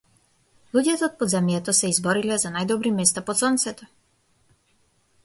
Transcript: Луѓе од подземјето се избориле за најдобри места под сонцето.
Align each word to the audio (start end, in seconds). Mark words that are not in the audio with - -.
Луѓе 0.77 0.93
од 1.07 1.13
подземјето 1.19 1.75
се 1.79 1.91
избориле 1.95 2.39
за 2.45 2.53
најдобри 2.55 2.95
места 3.01 3.23
под 3.29 3.41
сонцето. 3.43 3.91